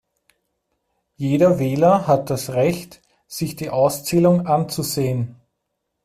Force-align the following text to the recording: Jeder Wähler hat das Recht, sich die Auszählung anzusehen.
Jeder 1.15 1.59
Wähler 1.59 2.07
hat 2.07 2.31
das 2.31 2.49
Recht, 2.53 3.03
sich 3.27 3.55
die 3.55 3.69
Auszählung 3.69 4.47
anzusehen. 4.47 5.35